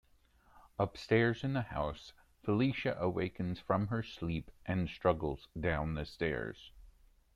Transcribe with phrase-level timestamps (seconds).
[0.79, 2.13] Upstairs in the house,
[2.43, 6.71] Felicia awakens from her sleep and struggles down the stairs.